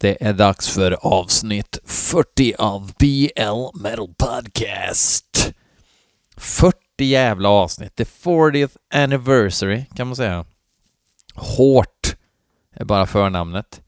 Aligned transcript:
Det 0.00 0.24
är 0.26 0.32
dags 0.32 0.68
för 0.68 0.92
avsnitt 1.00 1.78
40 1.84 2.54
av 2.58 2.92
BL 2.98 3.80
Metal 3.82 4.14
Podcast. 4.18 5.52
40 6.36 6.76
jävla 6.98 7.48
avsnitt. 7.48 7.96
The 7.96 8.04
40th 8.04 8.76
anniversary 8.94 9.84
kan 9.96 10.06
man 10.06 10.16
säga. 10.16 10.44
Hårt 11.34 12.16
är 12.74 12.84
bara 12.84 13.06
förnamnet. 13.06 13.80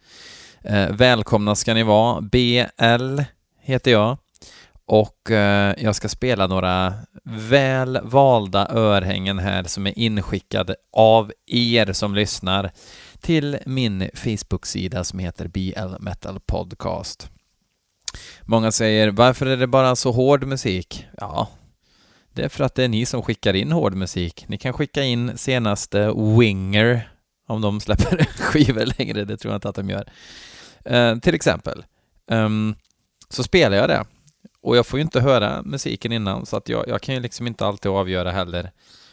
Eh, 0.65 0.91
välkomna 0.91 1.55
ska 1.55 1.75
ni 1.75 1.83
vara. 1.83 2.20
BL 2.20 3.20
heter 3.61 3.91
jag 3.91 4.19
och 4.87 5.30
eh, 5.30 5.74
jag 5.79 5.95
ska 5.95 6.09
spela 6.09 6.47
några 6.47 6.95
väl 7.24 7.98
valda 8.02 8.69
örhängen 8.69 9.38
här 9.38 9.62
som 9.62 9.87
är 9.87 9.98
inskickade 9.98 10.77
av 10.92 11.33
er 11.47 11.92
som 11.92 12.15
lyssnar 12.15 12.70
till 13.20 13.59
min 13.66 14.10
Facebook-sida 14.15 15.05
som 15.05 15.19
heter 15.19 15.48
BL 15.48 16.02
Metal 16.02 16.41
Podcast. 16.41 17.30
Många 18.43 18.73
säger 18.73 19.10
varför 19.10 19.46
är 19.46 19.56
det 19.56 19.66
bara 19.66 19.96
så 19.96 20.12
hård 20.12 20.45
musik? 20.45 21.06
Ja, 21.16 21.48
det 22.33 22.43
är 22.43 22.48
för 22.48 22.65
att 22.65 22.74
det 22.74 22.84
är 22.84 22.88
ni 22.88 23.06
som 23.06 23.23
skickar 23.23 23.55
in 23.55 23.73
hård 23.73 23.95
musik. 23.95 24.45
Ni 24.48 24.59
kan 24.59 24.73
skicka 24.73 25.02
in 25.02 25.38
senaste 25.38 26.12
Winger 26.38 27.10
om 27.46 27.60
de 27.60 27.80
släpper 27.80 28.24
skivor 28.38 28.98
längre, 28.98 29.24
det 29.24 29.37
tror 29.37 29.52
jag 29.52 29.57
inte 29.57 29.68
att 29.68 29.74
de 29.74 29.91
gör. 29.91 30.12
Eh, 30.84 31.18
till 31.18 31.34
exempel, 31.34 31.84
um, 32.27 32.74
så 33.29 33.43
spelar 33.43 33.77
jag 33.77 33.88
det. 33.88 34.05
Och 34.62 34.77
jag 34.77 34.87
får 34.87 34.98
ju 34.98 35.02
inte 35.02 35.21
höra 35.21 35.62
musiken 35.62 36.12
innan, 36.12 36.46
så 36.46 36.57
att 36.57 36.68
jag, 36.68 36.88
jag 36.88 37.01
kan 37.02 37.15
ju 37.15 37.21
liksom 37.21 37.46
inte 37.46 37.66
alltid 37.66 37.91
avgöra 37.91 38.30
heller 38.30 38.71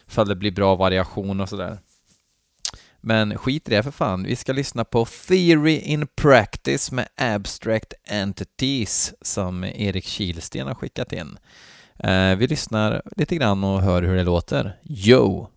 ifall 0.08 0.28
det 0.28 0.36
blir 0.36 0.52
bra 0.52 0.76
variation 0.76 1.40
och 1.40 1.48
sådär. 1.48 1.78
Men 3.00 3.38
skit 3.38 3.68
i 3.68 3.70
det 3.70 3.82
för 3.82 3.90
fan. 3.90 4.22
Vi 4.22 4.36
ska 4.36 4.52
lyssna 4.52 4.84
på 4.84 5.04
Theory 5.04 5.78
in 5.78 6.06
Practice 6.06 6.92
med 6.92 7.08
Abstract 7.16 7.92
Entities 8.04 9.14
som 9.22 9.64
Erik 9.64 10.04
Kilsten 10.04 10.66
har 10.66 10.74
skickat 10.74 11.12
in. 11.12 11.38
Eh, 11.98 12.36
vi 12.36 12.46
lyssnar 12.46 13.02
lite 13.16 13.36
grann 13.36 13.64
och 13.64 13.82
hör 13.82 14.02
hur 14.02 14.16
det 14.16 14.24
låter. 14.24 14.78
Yo! 14.82 15.48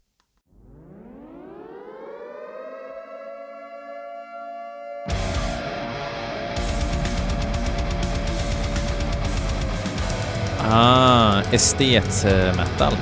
Ah, 10.74 11.42
estet-metal. 11.52 12.94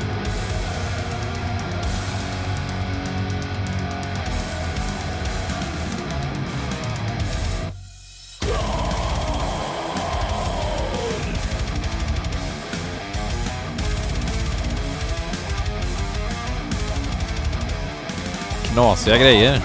Knasiga 18.73 19.17
grejer. 19.17 19.49
Mm. 19.51 19.61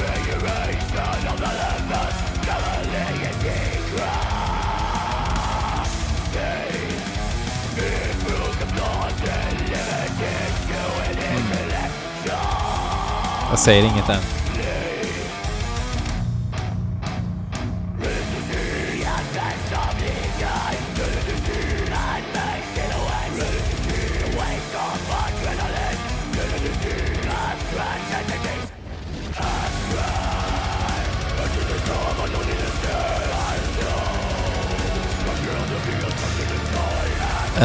Jag 13.50 13.58
säger 13.58 13.82
inget 13.82 14.08
än. 14.08 14.33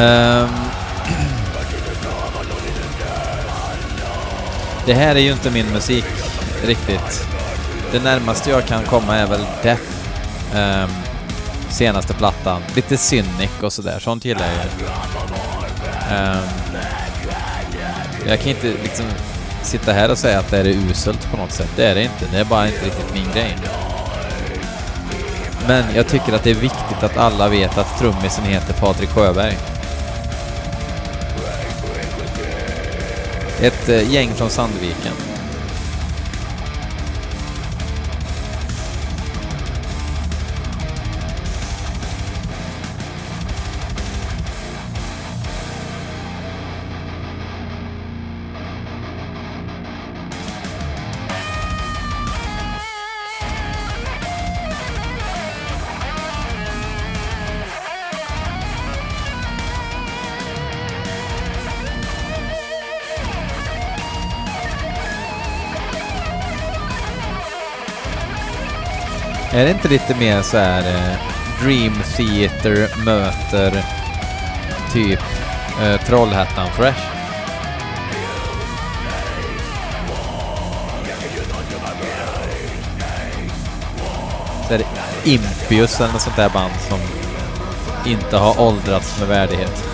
Um, 0.00 0.48
det 4.86 4.94
här 4.94 5.14
är 5.16 5.20
ju 5.20 5.32
inte 5.32 5.50
min 5.50 5.66
musik 5.66 6.04
riktigt. 6.64 7.26
Det 7.92 8.02
närmaste 8.02 8.50
jag 8.50 8.66
kan 8.66 8.84
komma 8.84 9.16
är 9.16 9.26
väl 9.26 9.40
Death. 9.62 9.82
Um, 10.54 10.90
senaste 11.70 12.14
plattan. 12.14 12.62
Lite 12.76 12.96
Cynic 12.96 13.50
och 13.62 13.72
sådär. 13.72 13.98
Sånt 13.98 14.24
gillar 14.24 14.46
jag 14.46 14.54
ju. 14.56 14.86
Um, 16.16 16.48
jag 18.26 18.40
kan 18.40 18.48
inte 18.48 18.66
liksom 18.82 19.06
sitta 19.62 19.92
här 19.92 20.10
och 20.10 20.18
säga 20.18 20.38
att 20.38 20.50
det 20.50 20.58
är 20.58 20.66
uselt 20.66 21.30
på 21.30 21.36
något 21.36 21.52
sätt. 21.52 21.70
Det 21.76 21.84
är 21.84 21.94
det 21.94 22.02
inte. 22.02 22.26
Det 22.32 22.38
är 22.38 22.44
bara 22.44 22.66
inte 22.66 22.84
riktigt 22.84 23.14
min 23.14 23.32
grej. 23.34 23.56
Men 25.68 25.84
jag 25.94 26.08
tycker 26.08 26.32
att 26.32 26.44
det 26.44 26.50
är 26.50 26.54
viktigt 26.54 27.02
att 27.02 27.16
alla 27.16 27.48
vet 27.48 27.78
att 27.78 27.98
trummisen 27.98 28.44
heter 28.44 28.72
Patrik 28.72 29.10
Sjöberg. 29.10 29.58
Ett 33.62 33.88
eh, 33.88 34.12
gäng 34.12 34.34
från 34.34 34.50
Sandviken. 34.50 35.29
Är 69.52 69.64
det 69.64 69.70
inte 69.70 69.88
lite 69.88 70.14
mer 70.14 70.42
så 70.42 70.58
här 70.58 70.80
eh, 70.80 71.18
Dream 71.62 71.94
Theater 72.16 73.04
möter 73.04 73.84
typ 74.92 75.20
eh, 75.82 76.00
Trollhättan 76.06 76.70
Fresh? 76.70 77.00
Så 84.68 84.74
är 84.74 84.78
det 84.78 84.84
Impius 85.30 86.00
eller 86.00 86.12
något 86.12 86.22
sånt 86.22 86.36
där 86.36 86.50
band 86.50 86.72
som 86.88 86.98
inte 88.12 88.36
har 88.36 88.60
åldrats 88.60 89.18
med 89.18 89.28
värdighet. 89.28 89.84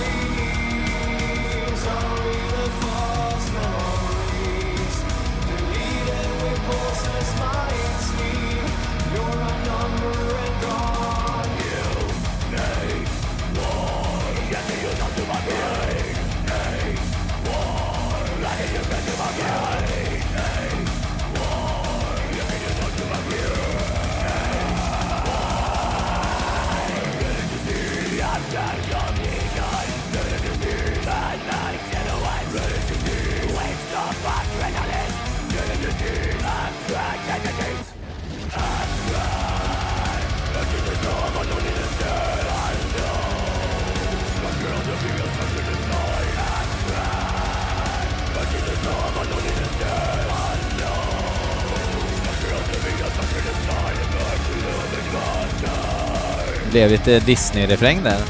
Blev 56.87 56.99
lite 56.99 57.27
Disney-refräng 57.27 58.03
där. 58.03 58.21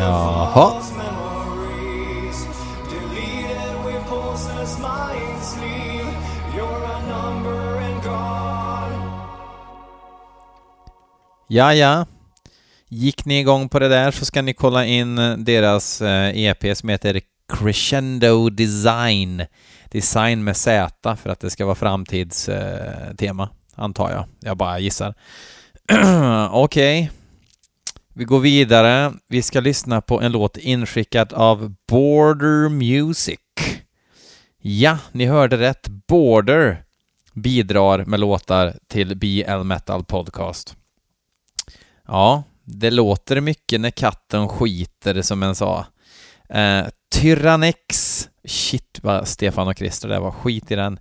Jaha. 0.00 0.82
Ja, 11.48 11.74
ja. 11.74 12.06
Gick 12.88 13.24
ni 13.24 13.38
igång 13.40 13.68
på 13.68 13.78
det 13.78 13.88
där 13.88 14.10
så 14.10 14.24
ska 14.24 14.42
ni 14.42 14.54
kolla 14.54 14.84
in 14.84 15.16
deras 15.44 16.02
eh, 16.02 16.38
EP 16.38 16.76
som 16.76 16.88
heter 16.88 17.20
Crescendo 17.48 18.50
Design. 18.50 19.46
Design 19.90 20.44
med 20.44 20.56
Z 20.56 21.16
för 21.16 21.30
att 21.30 21.40
det 21.40 21.50
ska 21.50 21.64
vara 21.64 21.74
framtidstema, 21.74 23.48
antar 23.74 24.10
jag. 24.10 24.24
Jag 24.40 24.56
bara 24.56 24.78
gissar. 24.78 25.14
Okej. 26.50 27.02
Okay. 27.02 27.08
Vi 28.18 28.24
går 28.24 28.40
vidare. 28.40 29.12
Vi 29.28 29.42
ska 29.42 29.60
lyssna 29.60 30.00
på 30.00 30.20
en 30.20 30.32
låt 30.32 30.56
inskickad 30.56 31.32
av 31.32 31.74
Border 31.88 32.68
Music. 32.68 33.38
Ja, 34.58 34.98
ni 35.12 35.26
hörde 35.26 35.56
rätt. 35.56 35.88
Border 35.88 36.84
bidrar 37.32 38.04
med 38.04 38.20
låtar 38.20 38.74
till 38.88 39.16
BL 39.16 39.62
Metal 39.64 40.04
Podcast. 40.04 40.76
Ja, 42.08 42.42
det 42.64 42.90
låter 42.90 43.40
mycket 43.40 43.80
när 43.80 43.90
katten 43.90 44.48
skiter, 44.48 45.22
som 45.22 45.42
en 45.42 45.54
sa. 45.54 45.86
Eh, 46.48 46.86
Tyrannex, 47.14 48.28
shit 48.44 49.00
vad 49.02 49.28
Stefan 49.28 49.68
och 49.68 49.78
Christer 49.78 50.08
det 50.08 50.18
var, 50.18 50.30
skit 50.30 50.70
i 50.70 50.74
den. 50.74 50.98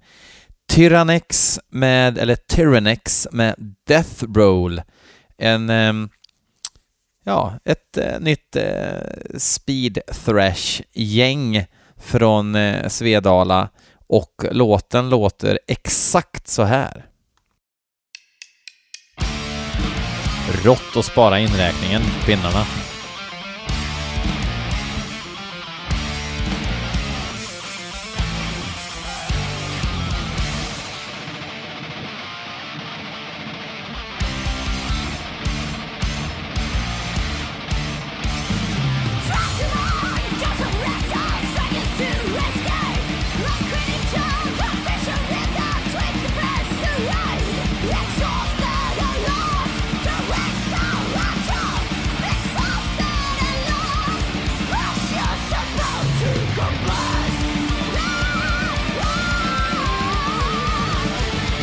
Tyrannex 0.69 1.60
med, 1.69 2.18
eller 2.18 2.36
Tyrannex 2.36 3.28
med 3.31 3.56
Death 3.88 4.24
Roll. 4.36 4.81
En, 5.38 5.69
ehm, 5.69 6.10
ja, 7.24 7.60
ett 7.66 7.98
eh, 7.98 8.19
nytt 8.19 8.56
eh, 8.56 9.38
speed 9.38 10.00
thrash-gäng 10.25 11.66
från 11.98 12.56
eh, 12.56 12.88
Svedala 12.88 13.69
och 14.07 14.46
låten 14.52 15.10
låter 15.10 15.60
exakt 15.68 16.48
så 16.48 16.63
här. 16.63 17.06
Rått 20.63 20.96
att 20.96 21.06
spara 21.06 21.40
inräkningen, 21.40 22.02
pinnarna. 22.25 22.84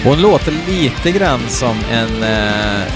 Hon 0.04 0.20
låter 0.22 0.52
lite 0.68 1.10
grann 1.10 1.40
som 1.48 1.76
en 1.90 2.22
äh, 2.22 2.86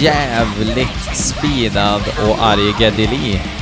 jävligt 0.00 1.16
speedad 1.16 2.02
och 2.28 2.42
arg 2.42 2.74
Geddy 2.78 3.06
Lee. 3.06 3.57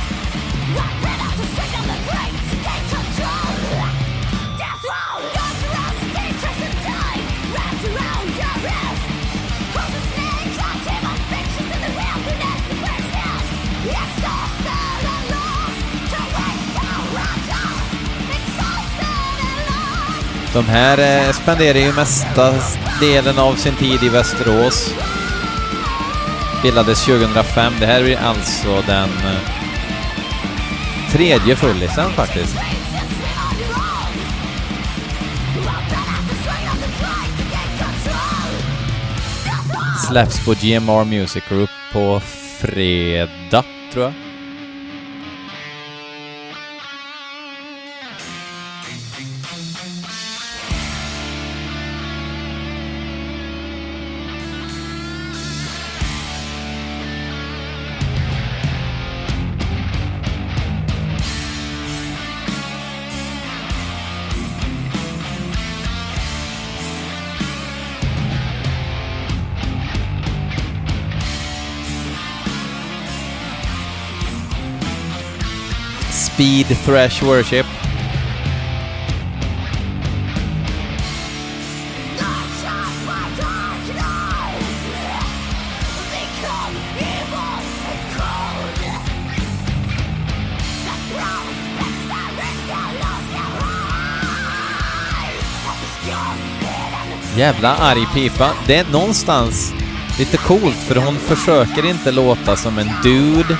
De 20.57 20.65
här 20.65 21.27
eh, 21.27 21.33
spenderar 21.33 21.79
ju 21.79 21.93
mesta 21.93 22.53
delen 22.99 23.39
av 23.39 23.55
sin 23.55 23.75
tid 23.75 24.03
i 24.03 24.09
Västerås. 24.09 24.93
Bildades 26.63 27.05
2005. 27.05 27.73
Det 27.79 27.85
här 27.85 28.03
är 28.03 28.17
alltså 28.17 28.83
den 28.87 29.09
eh, 29.09 29.39
tredje 31.11 31.55
fullisen 31.55 32.09
faktiskt. 32.09 32.55
Släpps 40.09 40.45
på 40.45 40.51
GMR 40.51 41.05
Music 41.05 41.43
Group 41.49 41.69
på 41.93 42.21
fredag, 42.59 43.63
tror 43.93 44.05
jag. 44.05 44.26
Speed 76.67 76.83
Thrash 76.85 77.23
Worship. 77.23 77.65
Jävla 97.37 97.75
arg 97.75 98.05
pipa. 98.13 98.49
Det 98.65 98.75
är 98.75 98.91
någonstans 98.91 99.73
lite 100.19 100.37
coolt 100.37 100.75
för 100.75 100.95
hon 100.95 101.15
försöker 101.15 101.85
inte 101.85 102.11
låta 102.11 102.55
som 102.55 102.77
en 102.77 102.89
dude 103.03 103.57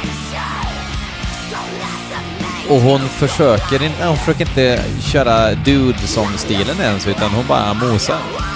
och 2.69 2.81
hon 2.81 2.99
försöker, 2.99 3.83
inte, 3.83 4.05
hon 4.05 4.17
försöker 4.17 4.41
inte 4.41 4.83
köra 5.01 5.51
dude-sångstilen 5.51 6.79
ens, 6.81 7.07
utan 7.07 7.29
hon 7.29 7.47
bara 7.47 7.73
mosar. 7.73 8.46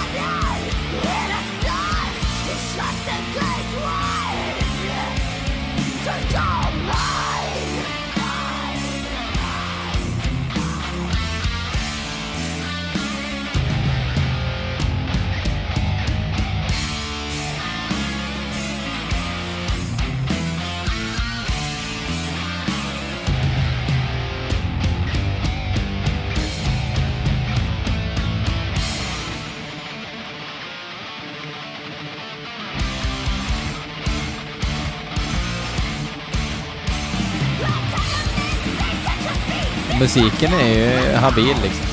Musiken 40.02 40.52
är 40.52 40.68
ju 40.68 41.14
habil 41.16 41.56
liksom. 41.62 41.91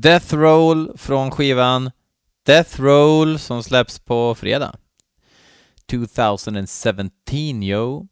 Death 0.00 0.34
Roll 0.34 0.98
från 0.98 1.30
skivan 1.30 1.90
Death 2.46 2.80
Roll 2.80 3.38
som 3.38 3.62
släpps 3.62 3.98
på 3.98 4.34
fredag. 4.34 4.76
2017 5.90 7.10
yo. 7.62 8.06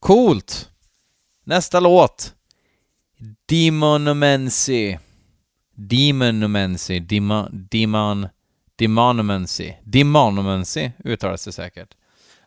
Coolt! 0.00 0.70
Nästa 1.44 1.80
låt. 1.80 2.34
Demonomancy. 3.46 4.96
Demonomancy. 5.74 7.00
Demon... 7.00 7.68
Demon... 7.70 8.28
Demonomancy. 8.76 9.72
Demonomancy 9.84 10.90
uttalas 11.04 11.44
det 11.44 11.52
säkert. 11.52 11.94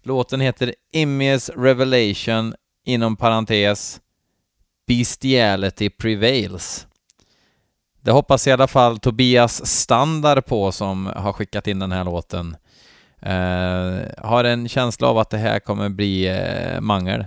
Låten 0.03 0.41
heter 0.41 0.75
Immies 0.93 1.49
Revelation 1.49 2.55
inom 2.85 3.17
parentes 3.17 4.01
Bestiality 4.87 5.89
Prevails. 5.89 6.87
Det 8.01 8.11
hoppas 8.11 8.47
i 8.47 8.51
alla 8.51 8.67
fall 8.67 8.99
Tobias 8.99 9.65
Standard 9.65 10.45
på 10.45 10.71
som 10.71 11.05
har 11.05 11.33
skickat 11.33 11.67
in 11.67 11.79
den 11.79 11.91
här 11.91 12.03
låten. 12.03 12.55
Eh, 13.21 14.25
har 14.25 14.43
en 14.43 14.69
känsla 14.69 15.07
av 15.07 15.17
att 15.17 15.29
det 15.29 15.37
här 15.37 15.59
kommer 15.59 15.89
bli 15.89 16.27
eh, 16.27 16.81
mangel. 16.81 17.25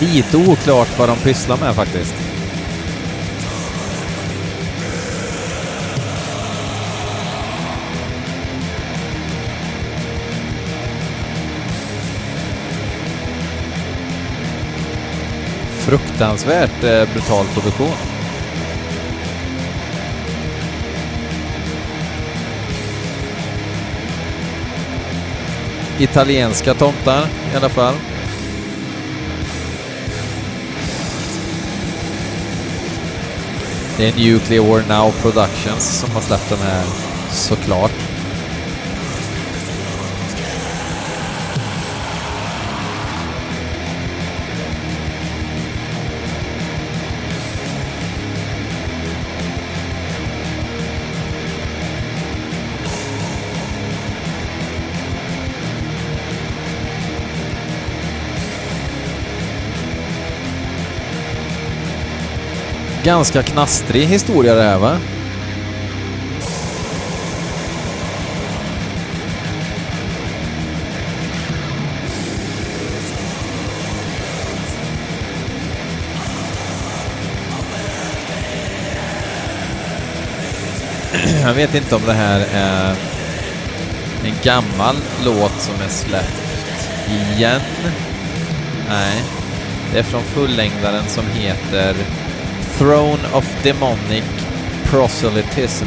Lite 0.00 0.36
oklart 0.36 0.98
vad 0.98 1.08
de 1.08 1.16
pysslar 1.16 1.56
med 1.56 1.74
faktiskt. 1.74 2.14
Fruktansvärt 15.78 16.84
eh, 16.84 17.12
brutal 17.12 17.46
produktion. 17.46 17.94
Italienska 25.98 26.74
tomtar 26.74 27.26
i 27.52 27.56
alla 27.56 27.68
fall. 27.68 27.94
Det 34.00 34.08
är 34.08 34.32
Nuclear 34.32 34.64
War 34.64 34.82
Now 34.88 35.12
Productions 35.22 36.00
som 36.00 36.10
har 36.10 36.20
släppt 36.20 36.50
den 36.50 36.58
här, 36.58 36.84
såklart. 37.30 38.09
Ganska 63.10 63.42
knastrig 63.42 64.06
historia 64.06 64.54
det 64.54 64.62
här 64.62 64.78
va? 64.78 64.98
Jag 81.42 81.54
vet 81.54 81.74
inte 81.74 81.94
om 81.94 82.02
det 82.06 82.12
här 82.12 82.46
är 82.52 82.94
en 84.24 84.34
gammal 84.42 84.96
låt 85.24 85.60
som 85.60 85.74
är 85.74 85.88
släppt 85.88 86.88
igen. 87.08 87.60
Nej, 88.88 89.22
det 89.92 89.98
är 89.98 90.02
från 90.02 90.22
fullängdaren 90.22 91.08
som 91.08 91.24
heter 91.26 91.94
Throne 92.80 93.20
of 93.34 93.62
Demonic 93.62 94.24
Proselytism 94.84 95.86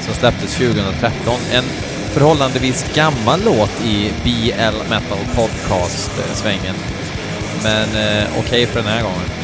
som 0.00 0.14
släpptes 0.14 0.54
2013. 0.54 1.40
En 1.52 1.64
förhållandevis 2.12 2.94
gammal 2.94 3.40
låt 3.44 3.84
i 3.84 4.12
BL 4.22 4.90
Metal 4.90 5.18
Podcast-svängen. 5.36 6.74
Men 7.62 7.82
eh, 7.82 8.28
okej 8.30 8.40
okay 8.40 8.66
för 8.66 8.80
den 8.80 8.88
här 8.88 9.02
gången. 9.02 9.39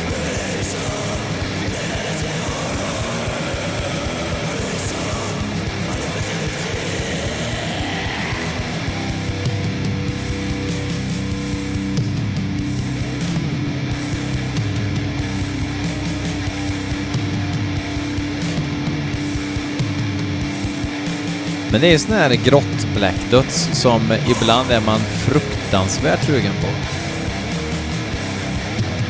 Men 21.77 21.81
det 21.83 21.95
är 21.95 21.99
sån 21.99 22.15
här 22.15 22.31
grått 22.31 22.87
Black 22.95 23.47
som 23.73 24.01
ibland 24.29 24.71
är 24.71 24.81
man 24.81 25.01
fruktansvärt 25.01 26.25
sugen 26.25 26.53
på. 26.61 26.69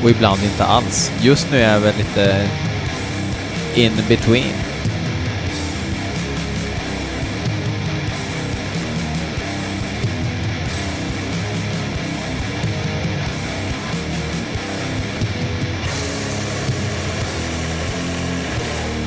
Och 0.05 0.11
ibland 0.11 0.45
inte 0.45 0.65
alls. 0.65 1.13
Just 1.21 1.51
nu 1.51 1.59
är 1.59 1.73
jag 1.73 1.81
väl 1.81 1.95
lite 1.99 2.49
in 3.75 3.93
between. 4.09 4.53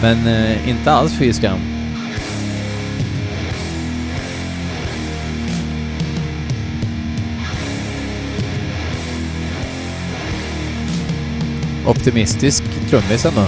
Men 0.02 0.28
eh, 0.28 0.70
inte 0.70 0.92
alls 0.92 1.18
fy 1.18 1.34
skam. 1.34 1.79
Optimistisk 11.90 12.64
trummis 12.90 13.26
ändå. 13.26 13.42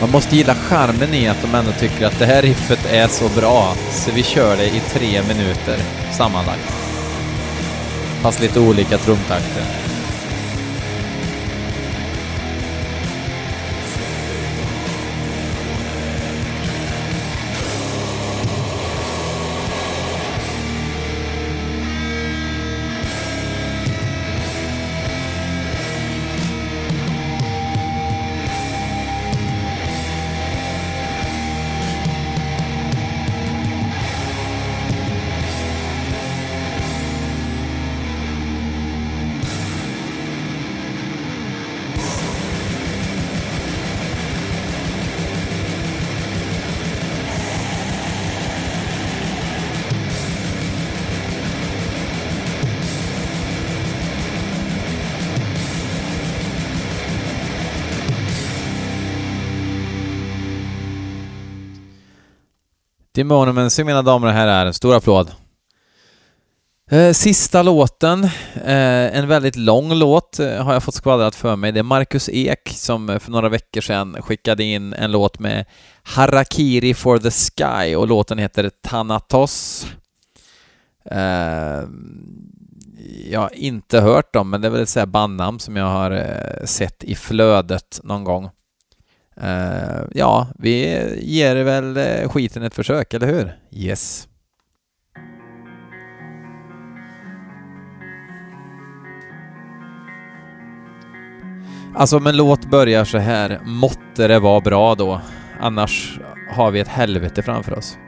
Man 0.00 0.10
måste 0.10 0.36
gilla 0.36 0.54
charmen 0.54 1.14
i 1.14 1.28
att 1.28 1.42
de 1.42 1.54
ändå 1.54 1.72
tycker 1.72 2.06
att 2.06 2.18
det 2.18 2.26
här 2.26 2.42
riffet 2.42 2.86
är 2.90 3.08
så 3.08 3.28
bra 3.28 3.74
så 3.90 4.10
vi 4.12 4.22
kör 4.22 4.56
det 4.56 4.66
i 4.66 4.82
tre 4.92 5.22
minuter 5.22 5.78
sammanlagt. 6.12 6.72
Fast 8.22 8.40
lite 8.40 8.60
olika 8.60 8.98
trumtakter. 8.98 9.85
The 63.16 63.24
Monuments, 63.24 63.78
mina 63.78 64.02
damer 64.02 64.26
och 64.26 64.32
herrar, 64.32 64.66
en 64.66 64.74
stor 64.74 64.94
applåd. 64.94 65.30
Eh, 66.90 67.12
sista 67.12 67.62
låten, 67.62 68.24
eh, 68.54 69.16
en 69.18 69.28
väldigt 69.28 69.56
lång 69.56 69.94
låt 69.94 70.38
eh, 70.38 70.64
har 70.64 70.72
jag 70.72 70.82
fått 70.82 70.94
skvallrat 70.94 71.34
för 71.34 71.56
mig. 71.56 71.72
Det 71.72 71.78
är 71.78 71.82
Marcus 71.82 72.28
Ek 72.32 72.68
som 72.68 73.18
för 73.20 73.30
några 73.30 73.48
veckor 73.48 73.80
sedan 73.80 74.16
skickade 74.22 74.64
in 74.64 74.92
en 74.92 75.12
låt 75.12 75.38
med 75.38 75.64
Harakiri 76.02 76.94
for 76.94 77.18
the 77.18 77.30
Sky 77.30 77.94
och 77.94 78.08
låten 78.08 78.38
heter 78.38 78.70
Thanatos. 78.82 79.86
Jag 83.30 83.40
har 83.40 83.54
inte 83.54 84.00
hört 84.00 84.32
dem, 84.32 84.50
men 84.50 84.60
det 84.60 84.68
är 84.68 84.72
väl 84.72 84.82
ett 84.82 85.08
bandnamn 85.08 85.60
som 85.60 85.76
jag 85.76 85.86
har 85.86 86.22
sett 86.66 87.04
i 87.04 87.14
flödet 87.14 88.00
någon 88.02 88.24
gång. 88.24 88.50
Uh, 89.42 90.04
ja, 90.14 90.48
vi 90.58 91.00
ger 91.20 91.56
väl 91.56 91.96
eh, 91.96 92.28
skiten 92.28 92.62
ett 92.62 92.74
försök, 92.74 93.14
eller 93.14 93.26
hur? 93.26 93.58
Yes. 93.70 94.28
Alltså, 101.94 102.20
men 102.20 102.36
låt 102.36 102.70
börjar 102.70 103.04
så 103.04 103.18
här. 103.18 103.60
Måtte 103.64 104.28
det 104.28 104.38
vara 104.38 104.60
bra 104.60 104.94
då. 104.94 105.20
Annars 105.60 106.20
har 106.50 106.70
vi 106.70 106.80
ett 106.80 106.88
helvete 106.88 107.42
framför 107.42 107.78
oss. 107.78 107.98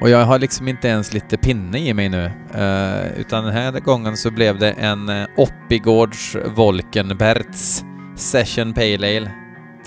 Och 0.00 0.10
jag 0.10 0.24
har 0.24 0.38
liksom 0.38 0.68
inte 0.68 0.88
ens 0.88 1.12
lite 1.12 1.36
pinne 1.36 1.78
i 1.78 1.94
mig 1.94 2.08
nu. 2.08 2.24
Uh, 2.54 3.20
utan 3.20 3.44
den 3.44 3.52
här 3.52 3.80
gången 3.80 4.16
så 4.16 4.30
blev 4.30 4.58
det 4.58 4.70
en 4.70 5.26
Oppigårds 5.36 6.36
Volkenberts 6.54 7.84
Session 8.16 8.72
Pale 8.72 9.16
Ale. 9.16 9.30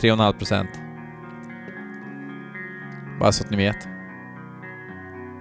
3,5%. 0.02 0.68
Bara 3.20 3.32
så 3.32 3.44
att 3.44 3.52
ni 3.52 3.58
vet. 3.58 3.88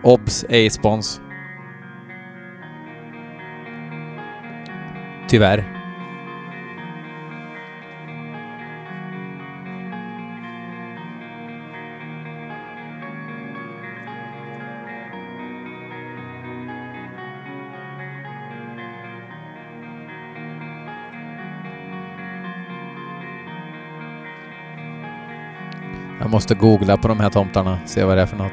Obs, 0.03 0.45
ej 0.49 0.71
spons. 0.71 1.21
Tyvärr. 5.29 5.74
Måste 26.35 26.55
googla 26.55 26.97
på 26.97 27.09
de 27.09 27.21
här 27.21 27.31
tomtarna, 27.31 27.79
se 27.87 28.05
vad 28.05 28.17
det 28.17 28.23
är 28.23 28.27
för 28.27 28.37
något. 28.37 28.53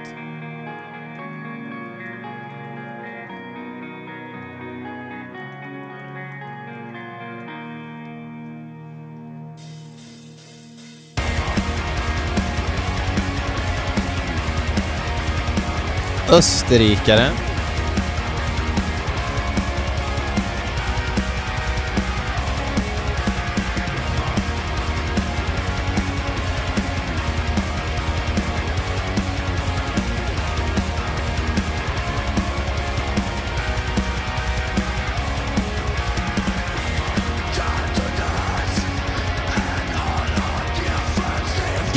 Österrikare. 16.30 17.51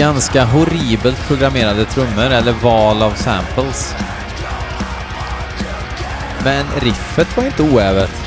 Ganska 0.04 0.44
horribelt 0.44 1.28
programmerade 1.28 1.84
trummor 1.84 2.24
eller 2.24 2.52
val 2.52 3.02
av 3.02 3.10
samples. 3.10 3.94
Men 6.44 6.66
riffet 6.80 7.36
var 7.36 7.44
inte 7.44 7.62
oävet. 7.62 8.23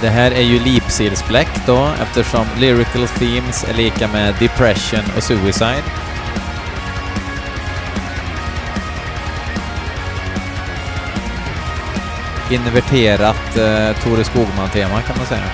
Det 0.00 0.08
här 0.08 0.30
är 0.30 0.42
ju 0.42 0.58
lipsilsbläck 0.58 1.66
då 1.66 1.88
eftersom 2.02 2.46
lyrical 2.58 3.08
themes 3.08 3.64
är 3.64 3.74
lika 3.74 4.08
med 4.08 4.34
depression 4.40 5.04
och 5.16 5.22
suicide. 5.22 5.82
Inverterat 12.50 13.56
eh, 13.56 14.02
Tore 14.02 14.24
Skogman-tema 14.24 15.02
kan 15.02 15.16
man 15.16 15.26
säga. 15.26 15.44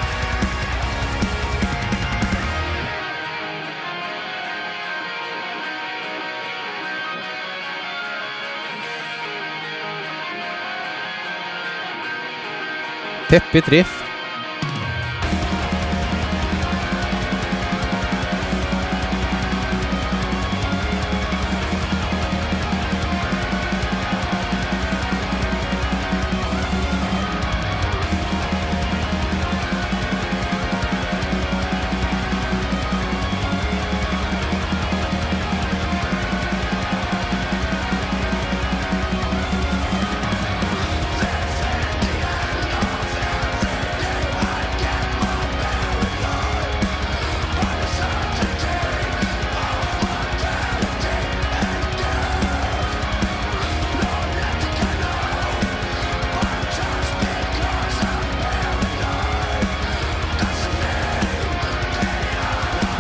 Peppigt 13.29 13.69
riff. 13.69 14.06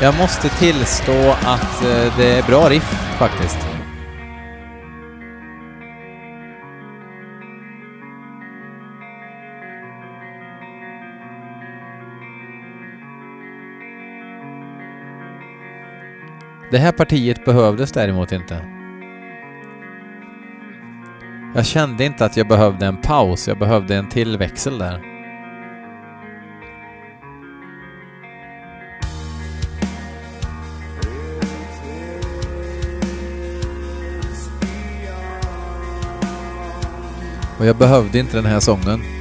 Jag 0.07 0.19
måste 0.19 0.49
tillstå 0.49 1.31
att 1.31 1.83
eh, 1.85 2.16
det 2.16 2.38
är 2.38 2.47
bra 2.47 2.69
riff 2.69 3.16
faktiskt. 3.19 3.59
Det 16.71 16.79
här 16.79 16.92
partiet 16.92 17.45
behövdes 17.45 17.92
däremot 17.92 18.33
inte. 18.33 18.66
Jag 21.55 21.66
kände 21.66 22.05
inte 22.05 22.25
att 22.25 22.37
jag 22.37 22.49
behövde 22.49 22.87
en 22.87 22.97
paus, 22.97 23.49
jag 23.49 23.59
behövde 23.59 23.97
en 23.97 24.09
till 24.09 24.38
växel 24.38 24.79
där. 24.79 25.15
Och 37.59 37.66
jag 37.66 37.77
behövde 37.77 38.19
inte 38.19 38.37
den 38.37 38.47
här 38.47 38.61
sången. 38.61 39.15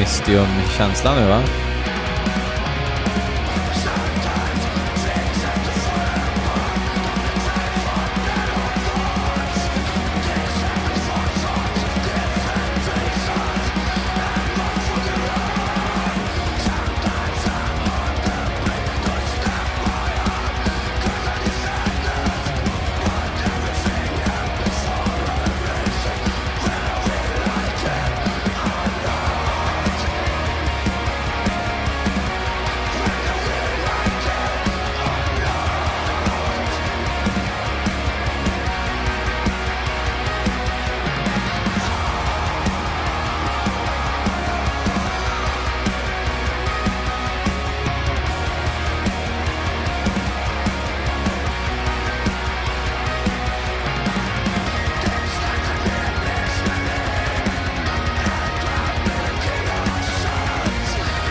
Mysterium-känsla 0.00 1.14
nu 1.14 1.26
va? 1.28 1.69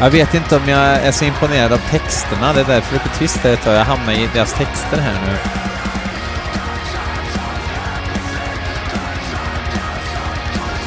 Jag 0.02 0.10
vet 0.10 0.34
inte 0.34 0.56
om 0.56 0.70
jag 0.70 0.80
är 0.80 1.12
så 1.12 1.26
imponerad 1.26 1.74
av 1.74 1.78
texterna. 1.78 2.54
Det 2.54 2.62
är 2.62 2.66
därför 2.66 2.96
det 2.96 3.20
tyst 3.20 3.38
här 3.38 3.54
ett 3.54 3.64
tag. 3.64 3.76
jag 3.76 3.86
hamnar 3.86 4.14
i 4.14 4.30
deras 4.34 4.54
texter 4.54 4.98
här 4.98 5.14
nu. 5.28 5.38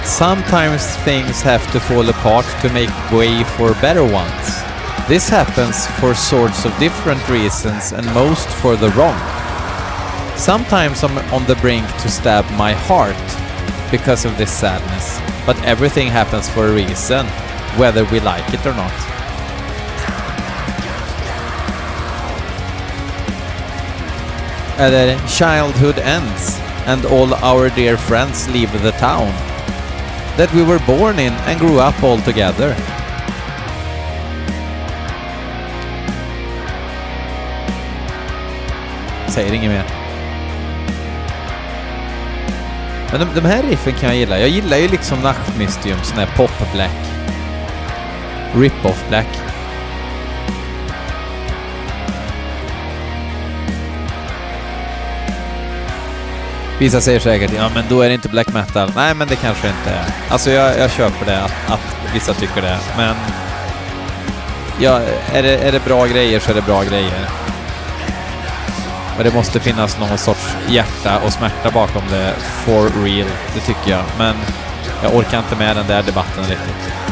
Sometimes 0.04 0.96
things 1.04 1.42
have 1.42 1.72
to 1.72 1.80
fall 1.80 2.10
apart 2.10 2.46
to 2.62 2.68
make 2.68 2.92
way 3.10 3.44
for 3.44 3.74
better 3.80 4.14
ones. 4.14 4.62
This 5.08 5.30
happens 5.30 5.86
for 5.86 6.14
sorts 6.14 6.64
of 6.64 6.78
different 6.78 7.30
reasons 7.30 7.92
and 7.92 8.14
most 8.14 8.48
for 8.48 8.76
the 8.76 8.88
wrong. 8.88 9.20
Sometimes 10.36 11.02
I'm 11.02 11.18
on 11.34 11.44
the 11.44 11.54
brink 11.54 11.86
to 12.02 12.08
stab 12.08 12.44
my 12.58 12.72
heart 12.72 13.16
because 13.90 14.24
of 14.28 14.36
this 14.36 14.50
sadness, 14.50 15.20
but 15.46 15.56
everything 15.64 16.08
happens 16.08 16.48
for 16.48 16.66
a 16.66 16.72
reason, 16.72 17.26
whether 17.78 18.04
we 18.04 18.20
like 18.20 18.54
it 18.54 18.66
or 18.66 18.74
not. 18.74 18.92
Eller 24.78 25.18
childhood 25.28 25.98
ends 25.98 26.60
and 26.86 27.04
all 27.06 27.34
our 27.34 27.68
dear 27.70 27.96
friends 27.96 28.48
leave 28.48 28.72
the 28.82 28.92
town 28.92 29.32
that 30.36 30.52
we 30.54 30.62
were 30.62 30.80
born 30.86 31.18
in 31.18 31.32
and 31.46 31.60
grew 31.60 31.78
up 31.78 32.02
all 32.02 32.18
together. 32.18 32.76
Säger 39.28 39.52
inget 39.52 39.70
mer. 39.70 39.84
Men 43.10 43.20
de, 43.20 43.40
de 43.40 43.44
här 43.44 43.62
riffen 43.62 43.92
kan 43.92 44.08
jag 44.08 44.16
gilla. 44.18 44.38
Jag 44.38 44.48
gillar 44.48 44.76
ju 44.76 44.88
liksom 44.88 45.18
Nachtmystium, 45.18 45.98
sån 46.02 46.18
här 46.18 46.28
pop-black. 46.36 47.11
Rip-off 48.54 49.08
black. 49.08 49.26
Vissa 56.78 57.00
säger 57.00 57.20
säkert 57.20 57.52
ja 57.56 57.70
men 57.74 57.84
då 57.88 58.00
är 58.00 58.08
det 58.08 58.14
inte 58.14 58.28
black 58.28 58.48
metal. 58.48 58.92
Nej 58.96 59.14
men 59.14 59.28
det 59.28 59.36
kanske 59.36 59.68
inte 59.68 59.90
är. 59.90 60.04
Alltså 60.28 60.50
jag, 60.50 60.78
jag 60.78 60.90
köper 60.90 61.26
det 61.26 61.42
att, 61.42 61.70
att 61.70 62.14
vissa 62.14 62.34
tycker 62.34 62.62
det. 62.62 62.78
Men 62.96 63.14
ja, 64.80 65.00
är, 65.32 65.42
det, 65.42 65.56
är 65.56 65.72
det 65.72 65.84
bra 65.84 66.06
grejer 66.06 66.40
så 66.40 66.50
är 66.50 66.54
det 66.54 66.62
bra 66.62 66.82
grejer. 66.82 67.28
Och 69.18 69.24
det 69.24 69.34
måste 69.34 69.60
finnas 69.60 69.98
någon 69.98 70.18
sorts 70.18 70.56
hjärta 70.68 71.18
och 71.24 71.32
smärta 71.32 71.70
bakom 71.70 72.02
det 72.10 72.34
for 72.40 73.04
real. 73.04 73.28
Det 73.54 73.60
tycker 73.60 73.90
jag. 73.90 74.04
Men 74.18 74.34
jag 75.02 75.14
orkar 75.14 75.38
inte 75.38 75.56
med 75.56 75.76
den 75.76 75.86
där 75.86 76.02
debatten 76.02 76.44
riktigt. 76.44 77.11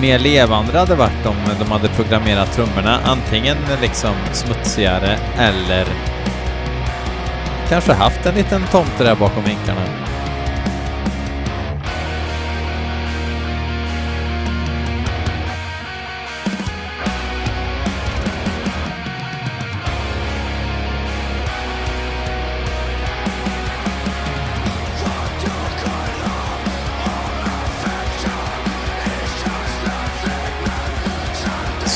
Mer 0.00 0.18
levande 0.18 0.72
det 0.72 0.78
hade 0.78 0.94
varit 0.94 1.26
om 1.26 1.36
de 1.58 1.72
hade 1.72 1.88
programmerat 1.88 2.52
trummorna 2.52 3.00
antingen 3.04 3.56
liksom 3.82 4.14
smutsigare 4.32 5.18
eller 5.38 5.86
kanske 7.68 7.92
haft 7.92 8.26
en 8.26 8.34
liten 8.34 8.62
tomte 8.70 9.04
där 9.04 9.14
bakom 9.14 9.44
vinkarna. 9.44 10.09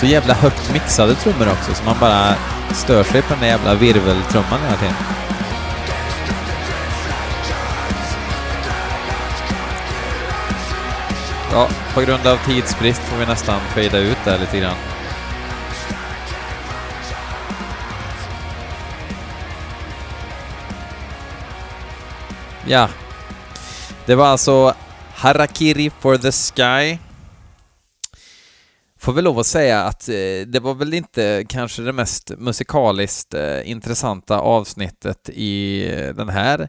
Så 0.04 0.08
jävla 0.08 0.34
högt 0.34 0.72
mixade 0.72 1.14
trummor 1.14 1.48
också, 1.48 1.74
så 1.74 1.84
man 1.84 1.96
bara 2.00 2.34
stör 2.72 3.04
sig 3.04 3.22
på 3.22 3.28
den 3.28 3.40
där 3.40 3.46
jävla 3.46 3.74
virveltrumman 3.74 4.60
hela 4.64 4.76
tiden. 4.76 4.94
Ja, 11.52 11.68
på 11.94 12.00
grund 12.00 12.26
av 12.26 12.36
tidsbrist 12.36 13.00
får 13.00 13.16
vi 13.16 13.26
nästan 13.26 13.60
fejda 13.74 13.98
ut 13.98 14.16
där 14.24 14.38
lite 14.38 14.58
grann. 14.58 14.76
Ja. 22.66 22.88
Det 24.06 24.14
var 24.14 24.26
alltså 24.26 24.74
Harakiri 25.14 25.90
for 26.00 26.16
the 26.16 26.32
Sky 26.32 26.98
får 29.04 29.12
väl 29.12 29.24
lov 29.24 29.38
att 29.38 29.46
säga 29.46 29.82
att 29.82 30.08
eh, 30.08 30.46
det 30.46 30.60
var 30.60 30.74
väl 30.74 30.94
inte 30.94 31.44
kanske 31.48 31.82
det 31.82 31.92
mest 31.92 32.32
musikaliskt 32.38 33.34
eh, 33.34 33.70
intressanta 33.70 34.38
avsnittet 34.38 35.30
i 35.32 35.86
eh, 35.92 36.14
den 36.14 36.28
här 36.28 36.68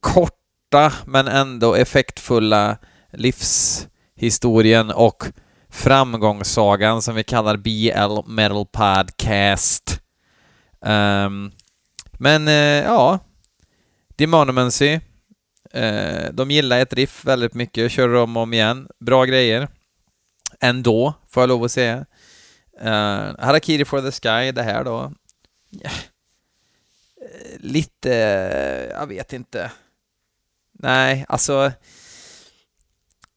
korta 0.00 0.92
men 1.06 1.28
ändå 1.28 1.74
effektfulla 1.74 2.76
livshistorien 3.12 4.90
och 4.90 5.24
framgångssagan 5.70 7.02
som 7.02 7.14
vi 7.14 7.24
kallar 7.24 7.56
BL 7.56 8.30
Metal 8.30 8.66
Podcast. 8.66 10.00
Um, 10.80 11.52
men 12.12 12.48
uh, 12.48 12.84
ja, 12.84 13.18
Demonomancy, 14.16 14.94
uh, 15.76 16.32
de 16.32 16.50
gillar 16.50 16.80
ett 16.80 16.92
riff 16.92 17.24
väldigt 17.24 17.54
mycket, 17.54 17.92
kör 17.92 18.14
om 18.14 18.36
och 18.36 18.42
om 18.42 18.54
igen, 18.54 18.88
bra 19.00 19.24
grejer 19.24 19.68
ändå, 20.62 21.14
får 21.28 21.42
jag 21.42 21.48
lov 21.48 21.64
att 21.64 21.72
säga. 21.72 22.06
Uh, 22.80 23.34
Harakiri 23.38 23.84
for 23.84 24.00
the 24.00 24.12
Sky, 24.12 24.52
det 24.52 24.62
här 24.62 24.84
då. 24.84 25.12
Yeah. 25.70 25.94
Lite, 27.58 28.10
jag 28.90 29.06
vet 29.06 29.32
inte. 29.32 29.70
Nej, 30.72 31.24
alltså. 31.28 31.72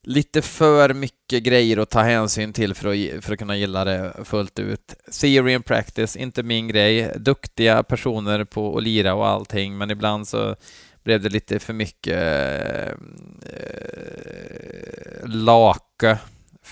lite 0.04 0.42
för 0.42 0.94
mycket 0.94 1.44
grejer 1.44 1.78
att 1.78 1.90
ta 1.90 2.02
hänsyn 2.02 2.54
till 2.54 2.74
för 2.74 2.88
att, 2.90 3.24
för 3.26 3.34
att 3.34 3.40
kunna 3.40 3.56
gilla 3.56 3.86
det 3.86 4.14
fullt 4.24 4.60
ut. 4.60 4.96
Theory 5.22 5.56
and 5.56 5.66
practice, 5.66 6.16
inte 6.16 6.44
min 6.44 6.68
grej. 6.68 7.12
Duktiga 7.16 7.84
personer 7.84 8.44
på 8.44 8.78
att 8.78 8.84
lira 8.84 9.14
och 9.14 9.28
allting, 9.28 9.78
men 9.78 9.92
ibland 9.92 10.28
så 10.28 10.56
blev 11.04 11.22
det 11.22 11.30
lite 11.30 11.60
för 11.60 11.74
mycket 11.74 12.22
eh, 12.64 12.94
lake 15.28 16.20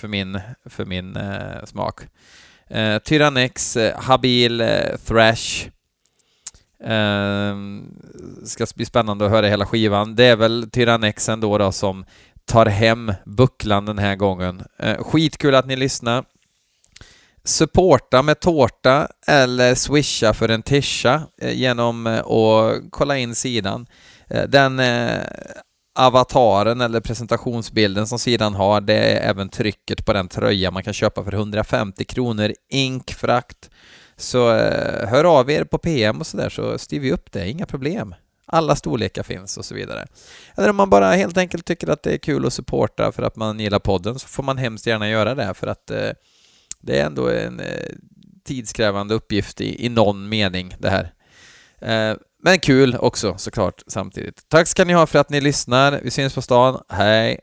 för 0.04 0.08
min, 0.08 0.39
för 0.66 0.86
min 0.86 1.16
eh, 1.16 1.66
smak. 1.66 2.02
Eh, 2.68 2.98
Tyrannex, 3.00 3.78
eh, 3.78 4.00
habil 4.00 4.62
eh, 4.62 4.98
thrash. 5.06 5.70
Eh, 6.84 7.56
ska 8.46 8.66
bli 8.76 8.86
spännande 8.86 9.26
att 9.26 9.32
höra 9.32 9.48
hela 9.48 9.66
skivan. 9.66 10.16
Det 10.16 10.26
är 10.26 10.36
väl 10.36 10.70
Tyrannex 10.72 11.30
ändå 11.30 11.58
då 11.58 11.72
som 11.72 12.06
tar 12.46 12.66
hem 12.66 13.13
bucklan 13.26 13.86
den 13.86 13.98
här 13.98 14.16
gången. 14.16 14.63
Eh, 14.80 15.04
skitkul 15.04 15.56
att 15.56 15.68
ni 15.68 15.76
lyssnar. 15.76 16.26
Supporta 17.44 18.22
med 18.22 18.39
tårta 18.39 19.08
eller 19.28 19.76
swisha 19.76 20.34
för 20.34 20.50
en 20.50 20.62
tisha 20.62 21.22
eh, 21.42 21.54
genom 21.54 22.08
eh, 22.08 22.20
att 22.20 22.82
kolla 22.89 23.18
in 23.18 23.36
sidan. 23.36 23.86
Eh, 24.30 24.44
Den 24.44 24.80
eh, 24.80 25.22
avataren 25.95 26.82
eller 26.82 26.99
presentationsbilden 26.99 28.08
som 28.08 28.19
sidan 28.19 28.53
har, 28.53 28.82
det 28.82 28.93
är 28.93 29.29
även 29.29 29.49
trycket 29.49 30.06
på 30.06 30.13
den 30.13 30.27
tröja 30.27 30.71
man 30.71 30.84
kan 30.84 30.93
köpa 30.93 31.23
för 31.23 31.34
150 31.34 32.06
kronor, 32.06 32.53
inkfrakt. 32.69 33.69
Så 34.17 34.56
eh, 34.56 35.08
hör 35.08 35.23
av 35.23 35.51
er 35.51 35.63
på 35.63 35.77
PM 35.77 36.19
och 36.19 36.27
sådär 36.27 36.49
så 36.49 36.77
styr 36.77 36.99
vi 36.99 37.12
upp 37.12 37.32
det, 37.32 37.49
inga 37.49 37.65
problem. 37.65 38.15
Alla 38.45 38.75
storlekar 38.75 39.23
finns 39.23 39.58
och 39.58 39.65
så 39.65 39.75
vidare. 39.75 40.08
Eller 40.58 40.69
om 40.69 40.75
man 40.75 40.89
bara 40.89 41.12
helt 41.12 41.38
enkelt 41.38 41.65
tycker 41.65 41.89
att 41.89 42.03
det 42.03 42.13
är 42.13 42.17
kul 42.17 42.45
att 42.45 42.53
supporta 42.53 43.12
för 43.12 43.23
att 43.23 43.36
man 43.36 43.60
gillar 43.60 43.79
podden 43.79 44.19
så 44.19 44.27
får 44.27 44.43
man 44.43 44.58
hemskt 44.58 44.88
gärna 44.88 45.10
göra 45.10 45.36
det 45.36 45.53
för 45.53 45.67
att 45.67 45.91
eh, 45.91 46.10
det 46.82 46.99
är 46.99 47.06
ändå 47.06 47.29
en 47.29 47.60
eh, 47.60 47.89
tidskrävande 48.43 49.13
uppgift 49.13 49.62
i, 49.62 49.86
i 49.86 49.89
någon 49.89 50.29
mening 50.29 50.75
det 50.79 50.89
här. 50.89 51.13
Eh, 51.82 52.17
men 52.43 52.60
kul 52.60 52.95
också 52.95 53.38
såklart 53.38 53.84
samtidigt. 53.88 54.49
Tack 54.49 54.67
ska 54.67 54.86
ni 54.86 54.93
ha 54.93 55.08
för 55.08 55.19
att 55.19 55.29
ni 55.29 55.41
lyssnar. 55.41 55.99
Vi 56.03 56.12
syns 56.12 56.36
på 56.36 56.41
stan. 56.41 56.82
Hej! 56.89 57.39